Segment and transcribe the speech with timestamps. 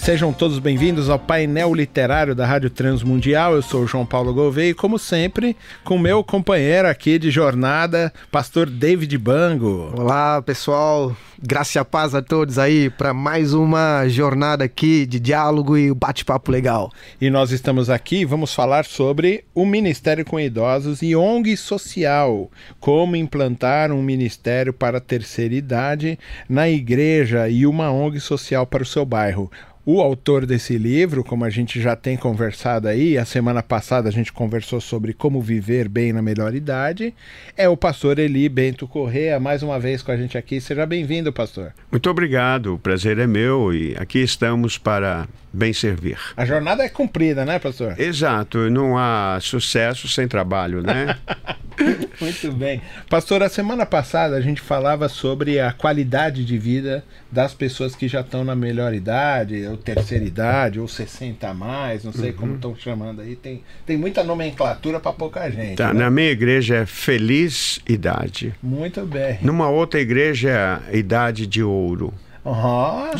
[0.00, 3.54] Sejam todos bem-vindos ao painel literário da Rádio Transmundial.
[3.54, 8.10] Eu sou o João Paulo Gouveia e, como sempre, com meu companheiro aqui de jornada,
[8.32, 9.92] pastor David Bango.
[9.94, 11.14] Olá, pessoal.
[11.42, 15.92] Graça e a paz a todos aí para mais uma jornada aqui de diálogo e
[15.92, 16.90] bate-papo legal.
[17.18, 23.16] E nós estamos aqui, vamos falar sobre o Ministério com Idosos e ONG Social, como
[23.16, 28.86] implantar um ministério para a terceira idade na igreja e uma ONG social para o
[28.86, 29.50] seu bairro.
[29.84, 34.12] O autor desse livro, como a gente já tem conversado aí, a semana passada a
[34.12, 37.14] gente conversou sobre como viver bem na melhor idade,
[37.56, 40.60] é o pastor Eli Bento Correa, mais uma vez com a gente aqui.
[40.60, 41.72] Seja bem-vindo, pastor.
[41.90, 46.18] Muito obrigado, o prazer é meu e aqui estamos para bem servir.
[46.36, 47.98] A jornada é cumprida, né, pastor?
[47.98, 51.16] Exato, não há sucesso sem trabalho, né?
[52.20, 52.80] Muito bem.
[53.08, 58.08] Pastor, a semana passada a gente falava sobre a qualidade de vida das pessoas que
[58.08, 62.36] já estão na melhor idade, ou terceira idade, ou 60 a mais, não sei uhum.
[62.36, 63.36] como estão chamando aí.
[63.36, 65.76] Tem, tem muita nomenclatura para pouca gente.
[65.76, 66.00] Tá, né?
[66.00, 68.54] Na minha igreja é feliz idade.
[68.62, 69.38] Muito bem.
[69.42, 72.12] Numa outra igreja é idade de ouro.
[72.44, 73.10] Uhum.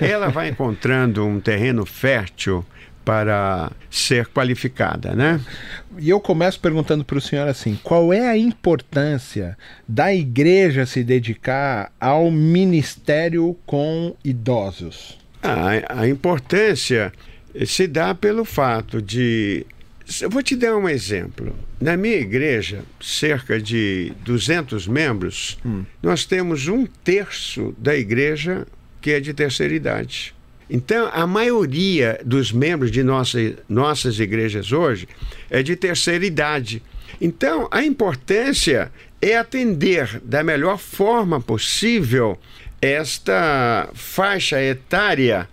[0.00, 2.64] Ela vai encontrando um terreno fértil
[3.04, 5.40] para ser qualificada, né?
[5.98, 9.56] E eu começo perguntando para o senhor assim: qual é a importância
[9.88, 15.18] da igreja se dedicar ao ministério com idosos?
[15.42, 17.12] A, a importância
[17.66, 19.66] se dá pelo fato de.
[20.20, 21.54] Eu vou te dar um exemplo.
[21.80, 25.84] Na minha igreja, cerca de 200 membros, hum.
[26.02, 28.66] nós temos um terço da igreja
[29.00, 30.34] que é de terceira idade.
[30.70, 35.08] Então, a maioria dos membros de nossa, nossas igrejas hoje
[35.50, 36.80] é de terceira idade.
[37.20, 42.38] Então, a importância é atender da melhor forma possível
[42.80, 45.48] esta faixa etária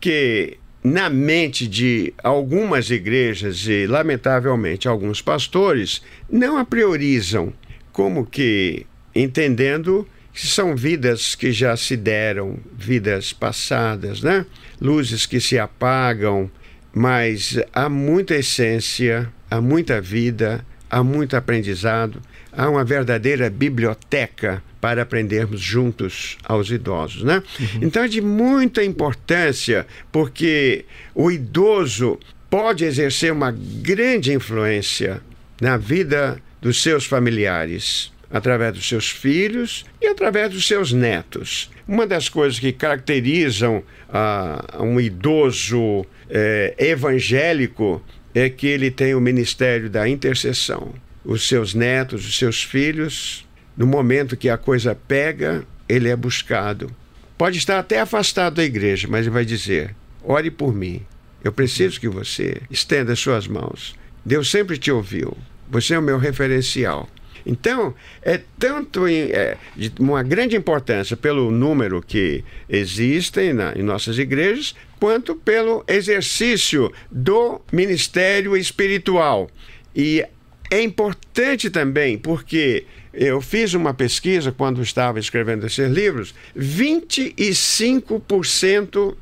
[0.00, 6.00] que, na mente de algumas igrejas e, lamentavelmente, alguns pastores,
[6.30, 7.52] não a priorizam,
[7.92, 10.06] como que entendendo
[10.48, 14.46] são vidas que já se deram, vidas passadas, né?
[14.80, 16.50] Luzes que se apagam,
[16.94, 22.20] mas há muita essência, há muita vida, há muito aprendizado,
[22.52, 27.42] há uma verdadeira biblioteca para aprendermos juntos aos idosos, né?
[27.58, 27.80] Uhum.
[27.82, 30.84] Então é de muita importância, porque
[31.14, 32.18] o idoso
[32.48, 35.20] pode exercer uma grande influência
[35.60, 41.70] na vida dos seus familiares através dos seus filhos e através dos seus netos.
[41.86, 48.02] Uma das coisas que caracterizam ah, um idoso eh, evangélico
[48.34, 50.94] é que ele tem o ministério da intercessão.
[51.24, 53.46] Os seus netos, os seus filhos,
[53.76, 56.94] no momento que a coisa pega, ele é buscado.
[57.36, 61.02] Pode estar até afastado da igreja, mas ele vai dizer: ore por mim.
[61.42, 63.94] Eu preciso que você estenda suas mãos.
[64.24, 65.36] Deus sempre te ouviu.
[65.70, 67.08] Você é o meu referencial.
[67.44, 74.18] Então, é tanto é, de uma grande importância pelo número que existem na, em nossas
[74.18, 79.50] igrejas, quanto pelo exercício do ministério espiritual.
[79.96, 80.24] E
[80.70, 89.16] é importante também porque eu fiz uma pesquisa quando estava escrevendo esses livros: 25%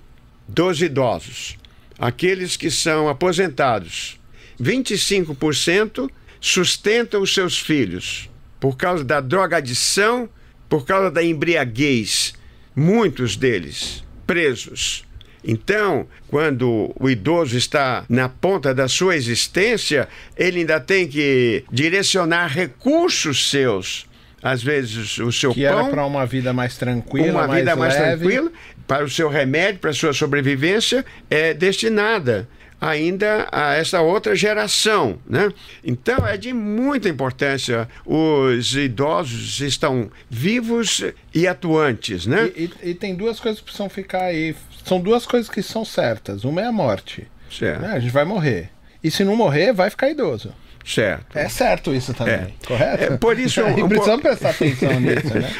[0.47, 1.57] dos idosos,
[1.99, 4.21] aqueles que são aposentados,
[4.61, 10.28] 25% sustentam os seus filhos por causa da drogadição,
[10.69, 12.34] por causa da embriaguez.
[12.75, 15.04] Muitos deles presos.
[15.43, 22.49] Então, quando o idoso está na ponta da sua existência, ele ainda tem que direcionar
[22.49, 24.06] recursos seus.
[24.43, 25.79] Às vezes o seu que pão.
[25.79, 28.19] era para uma vida mais tranquila, uma mais vida mais leve.
[28.19, 28.52] tranquila,
[28.87, 32.49] para o seu remédio, para a sua sobrevivência, é destinada
[32.81, 35.53] ainda a essa outra geração, né?
[35.85, 41.05] Então é de muita importância os idosos estão vivos
[41.35, 42.51] e atuantes, né?
[42.57, 44.55] E, e, e, tem duas coisas que precisam ficar aí,
[44.85, 46.45] são duas coisas que são certas.
[46.45, 47.83] Uma é a morte, certo?
[47.83, 47.93] Né?
[47.93, 48.71] A gente vai morrer
[49.03, 50.53] e se não morrer vai ficar idoso.
[50.85, 51.37] Certo.
[51.37, 52.53] É certo isso também, é.
[52.67, 53.13] correto?
[53.13, 55.53] É, por isso, um, um precisamos prestar atenção nisso, né?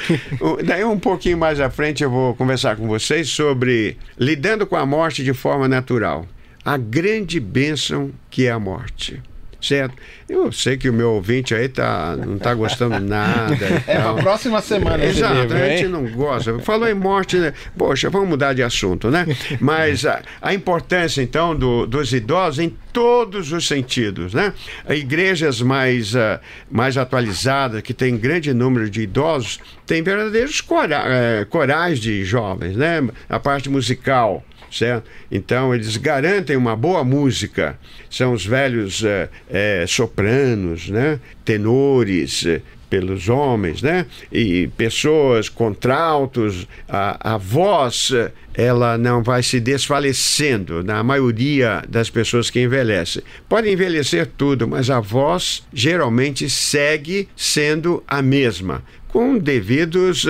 [0.65, 4.87] Daí um pouquinho mais à frente eu vou conversar com vocês sobre lidando com a
[4.87, 6.27] morte de forma natural
[6.65, 9.21] a grande bênção que é a morte.
[9.61, 9.95] certo?
[10.29, 13.57] Eu sei que o meu ouvinte aí tá, não está gostando nada.
[13.89, 14.15] É tal.
[14.15, 16.59] pra próxima semana Exato, livro, a gente não gosta.
[16.61, 17.53] Falou em morte, né?
[17.77, 19.27] Poxa, vamos mudar de assunto, né?
[19.61, 24.53] Mas a, a importância, então, do- dos idosos em todos os sentidos, né?
[24.89, 26.41] Igrejas mais, ah,
[26.71, 32.77] mais atualizadas, que têm grande número de idosos, têm verdadeiros cora- eh, corais de jovens,
[32.77, 33.09] né?
[33.29, 34.45] A parte musical.
[34.71, 35.09] Certo?
[35.31, 37.79] Então, eles garantem uma boa música.
[38.11, 41.19] São os velhos eh, eh, sopranos, né?
[41.45, 44.07] tenores, eh, pelos homens, né?
[44.33, 48.13] E pessoas contraltos, a, a voz
[48.55, 53.23] ela não vai se desfalecendo na maioria das pessoas que envelhecem.
[53.49, 58.83] Pode envelhecer tudo, mas a voz geralmente segue sendo a mesma.
[59.19, 60.25] Com devidos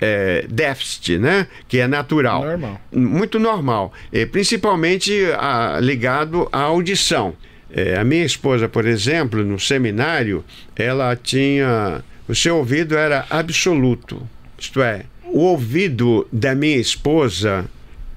[0.00, 1.46] eh, déficit, né?
[1.68, 2.42] Que é natural.
[2.42, 2.80] Normal.
[2.90, 3.92] Muito normal.
[4.10, 7.34] Eh, principalmente ah, ligado à audição.
[7.70, 10.42] É, a minha esposa, por exemplo, no seminário,
[10.74, 12.02] ela tinha.
[12.26, 14.26] O seu ouvido era absoluto.
[14.58, 17.66] Isto é, o ouvido da minha esposa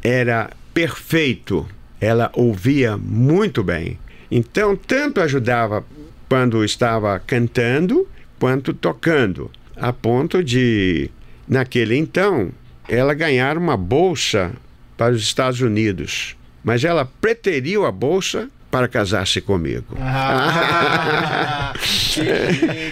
[0.01, 1.67] era perfeito.
[1.99, 3.99] Ela ouvia muito bem.
[4.31, 5.83] Então, tanto ajudava
[6.29, 8.07] quando estava cantando,
[8.39, 9.51] quanto tocando.
[9.75, 11.09] A ponto de,
[11.47, 12.51] naquele então,
[12.87, 14.53] ela ganhar uma bolsa
[14.97, 16.35] para os Estados Unidos.
[16.63, 19.85] Mas ela preteriu a bolsa para casar-se comigo.
[20.01, 21.73] Ah,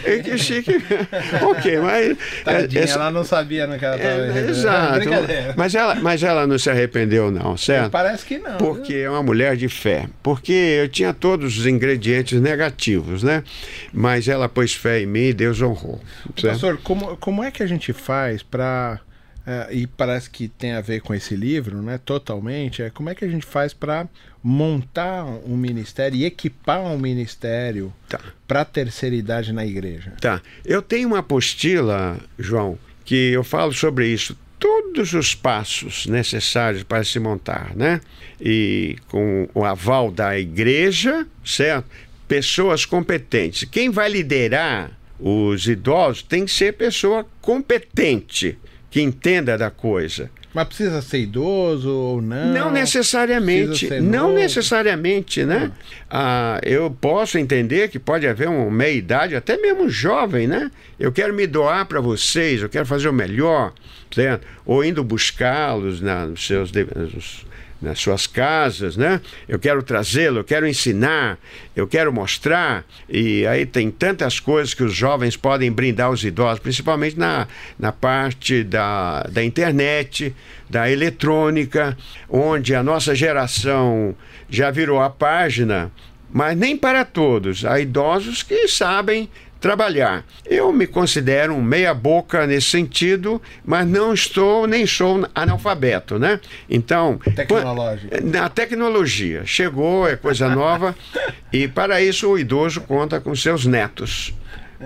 [0.05, 0.75] É que chique.
[1.41, 2.17] ok, mas.
[2.43, 5.09] Tadinha, essa- ela não sabia no que ela estava é, exato.
[5.57, 7.89] Mas ela, mas ela não se arrependeu, não, certo?
[7.89, 8.57] Parece que não.
[8.57, 10.05] Porque é uma mulher de fé.
[10.21, 13.43] Porque eu tinha todos os ingredientes negativos, né?
[13.91, 15.99] Mas ela pôs fé em mim e Deus honrou.
[16.39, 16.53] certo?
[16.53, 18.99] Pastor, como, como é que a gente faz para
[19.71, 21.97] e parece que tem a ver com esse livro, né?
[21.97, 22.81] Totalmente.
[22.81, 24.07] É como é que a gente faz para
[24.43, 28.19] montar um ministério e equipar um ministério Tá.
[28.47, 30.13] para a terceira idade na igreja?
[30.19, 30.41] Tá.
[30.65, 34.37] Eu tenho uma apostila, João, que eu falo sobre isso.
[34.59, 37.99] Todos os passos necessários para se montar, né?
[38.39, 41.87] E com o aval da igreja, certo?
[42.27, 43.67] Pessoas competentes.
[43.69, 48.57] Quem vai liderar os idosos tem que ser pessoa competente,
[48.91, 50.29] que entenda da coisa.
[50.53, 52.53] Mas precisa ser idoso ou não?
[52.53, 54.33] Não necessariamente, não novo.
[54.33, 55.71] necessariamente, né?
[56.09, 60.69] Ah, eu posso entender que pode haver uma meia-idade, até mesmo jovem, né?
[60.99, 63.73] Eu quero me doar para vocês, eu quero fazer o melhor,
[64.13, 64.45] certo?
[64.65, 67.45] Ou indo buscá-los nos seus nos-
[67.81, 69.19] nas suas casas, né?
[69.49, 71.39] Eu quero trazê-lo, eu quero ensinar,
[71.75, 72.85] eu quero mostrar.
[73.09, 77.47] E aí tem tantas coisas que os jovens podem brindar aos idosos, principalmente na,
[77.79, 80.31] na parte da, da internet,
[80.69, 81.97] da eletrônica,
[82.29, 84.15] onde a nossa geração
[84.47, 85.91] já virou a página,
[86.31, 87.65] mas nem para todos.
[87.65, 89.27] Há idosos que sabem
[89.61, 90.25] trabalhar.
[90.43, 96.39] Eu me considero um meia-boca nesse sentido, mas não estou nem sou analfabeto, né?
[96.67, 98.13] Então, Tecnológico.
[98.23, 100.95] na tecnologia chegou, é coisa nova,
[101.53, 104.33] e para isso o idoso conta com seus netos.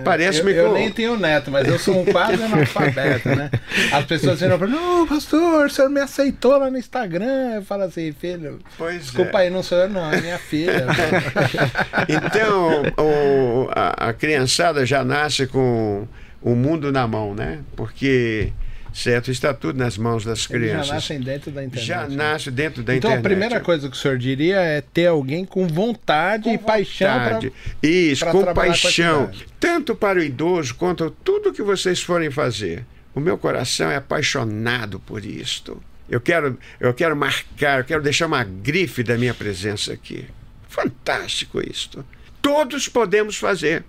[0.04, 3.50] Parece-me eu, eu o- nem tenho neto, mas eu sou um quase analfabeto, né?
[3.92, 7.54] As pessoas viram pra mim, não, pastor, o senhor me aceitou lá no Instagram.
[7.56, 9.42] Eu falo assim, filho, Pois desculpa é.
[9.44, 10.86] aí, não sou eu não, é minha filha.
[12.08, 16.06] Então, o- a, a criançada já nasce com
[16.42, 17.58] o mundo na mão, né?
[17.74, 18.52] Porque,
[18.96, 20.88] certo, está tudo nas mãos das Eles já crianças.
[20.90, 21.86] nascem dentro da internet.
[21.86, 22.16] Já né?
[22.16, 23.26] nasce dentro da Então internet.
[23.26, 27.24] a primeira coisa que o senhor diria é ter alguém com vontade e paixão pra...
[27.34, 27.52] Vontade.
[27.82, 29.26] Isso, pra com com paixão.
[29.26, 29.46] cidade.
[29.60, 32.84] tanto para o idoso quanto tudo que vocês forem fazer.
[33.14, 35.82] O meu coração é apaixonado por isto.
[36.08, 40.24] Eu quero, eu quero marcar, eu quero deixar uma grife da minha presença aqui.
[40.68, 42.04] Fantástico isto.
[42.42, 43.82] Todos podemos fazer.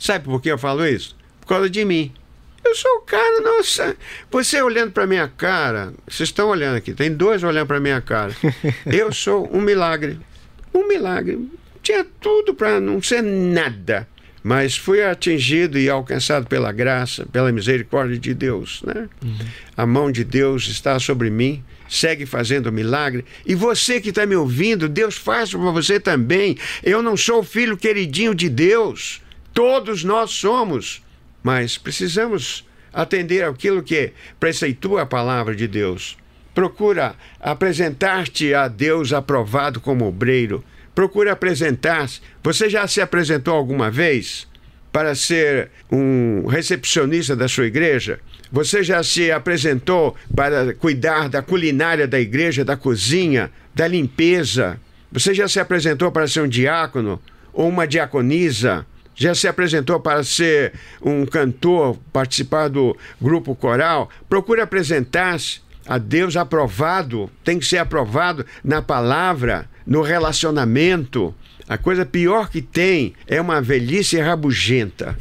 [0.00, 1.14] Sabe por que eu falo isso?
[1.40, 2.12] Por causa de mim.
[2.64, 3.96] Eu sou o cara, nossa.
[4.30, 8.34] Você olhando para minha cara, vocês estão olhando aqui, tem dois olhando para minha cara.
[8.86, 10.18] Eu sou um milagre.
[10.72, 11.50] Um milagre.
[11.82, 14.06] Tinha tudo para não ser nada.
[14.42, 18.82] Mas fui atingido e alcançado pela graça, pela misericórdia de Deus.
[18.84, 19.08] Né?
[19.76, 23.24] A mão de Deus está sobre mim, segue fazendo milagre.
[23.46, 26.56] E você que está me ouvindo, Deus faz para você também.
[26.82, 29.20] Eu não sou o filho queridinho de Deus.
[29.54, 31.02] Todos nós somos.
[31.42, 36.16] Mas precisamos atender aquilo que preceitua a palavra de Deus.
[36.54, 40.62] Procura apresentar-te a Deus aprovado como obreiro.
[40.94, 42.20] Procura apresentar-se.
[42.42, 44.46] Você já se apresentou alguma vez
[44.92, 48.20] para ser um recepcionista da sua igreja?
[48.50, 54.78] Você já se apresentou para cuidar da culinária da igreja, da cozinha, da limpeza?
[55.10, 57.18] Você já se apresentou para ser um diácono?
[57.52, 64.60] ou uma diaconisa, já se apresentou para ser um cantor, participar do grupo coral, procure
[64.60, 71.34] apresentar-se a Deus aprovado, tem que ser aprovado na palavra, no relacionamento.
[71.72, 75.16] A coisa pior que tem é uma velhice rabugenta.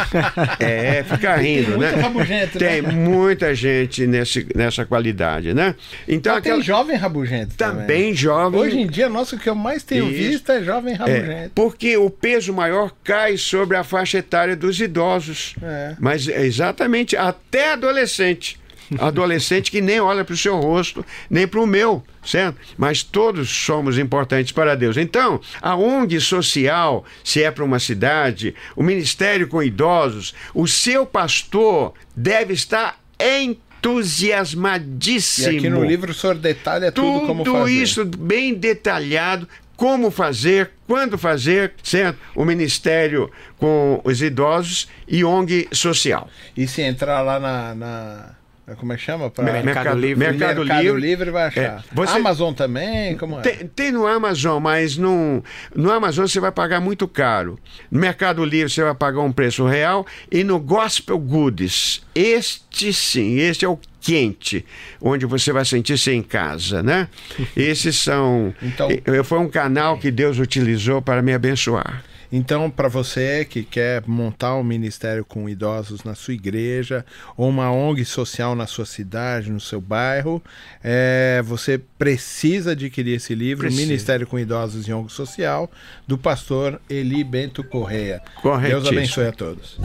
[0.60, 1.88] é, fica rindo, tem né?
[1.88, 2.92] Rabugento, tem né?
[2.92, 5.74] muita gente nesse, nessa qualidade, né?
[6.06, 6.56] Então Mas aquela...
[6.56, 7.80] tem jovem rabugento também.
[7.80, 8.60] Também jovem.
[8.60, 10.16] Hoje em dia, nosso o que eu mais tenho Isso.
[10.16, 11.30] visto é jovem rabugento.
[11.30, 15.54] É, porque o peso maior cai sobre a faixa etária dos idosos.
[15.62, 15.96] É.
[15.98, 18.58] Mas é exatamente até adolescente
[18.98, 22.58] adolescente que nem olha para o seu rosto, nem para o meu, certo?
[22.76, 24.96] Mas todos somos importantes para Deus.
[24.96, 31.06] Então, a ONG social, se é para uma cidade, o ministério com idosos, o seu
[31.06, 35.52] pastor deve estar entusiasmadíssimo.
[35.52, 37.58] E aqui no livro o senhor detalha tudo, tudo como fazer.
[37.58, 42.18] Tudo isso bem detalhado, como fazer, quando fazer, certo?
[42.34, 46.28] O Ministério com os idosos e ONG social.
[46.56, 48.34] E se entrar lá na, na
[48.74, 49.30] como é que chama?
[49.30, 49.44] Pra...
[49.44, 50.18] Mercado, Mercado Livre.
[50.18, 51.00] Mercado, Mercado Livre.
[51.00, 51.62] Livre vai achar.
[51.62, 52.16] É, você...
[52.16, 53.16] Amazon também?
[53.16, 53.42] Como é?
[53.42, 55.42] Tem, tem, no Amazon, mas no,
[55.74, 57.58] no Amazon você vai pagar muito caro.
[57.90, 60.04] No Mercado Livre você vai pagar um preço real.
[60.32, 64.64] E no Gospel Goods, este sim, este é o quente,
[65.00, 67.08] onde você vai sentir-se em casa, né?
[67.56, 68.54] Esses são.
[68.62, 68.88] Então...
[69.24, 72.04] Foi um canal que Deus utilizou para me abençoar.
[72.30, 77.04] Então, para você que quer montar um ministério com idosos na sua igreja
[77.36, 80.42] ou uma ONG social na sua cidade, no seu bairro,
[80.82, 83.82] é, você precisa adquirir esse livro, precisa.
[83.82, 85.70] Ministério com Idosos e ONG Social,
[86.06, 88.20] do pastor Eli Bento Correia.
[88.68, 89.78] Deus abençoe a todos.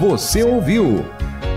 [0.00, 1.04] Você ouviu